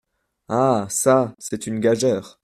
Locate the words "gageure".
1.79-2.39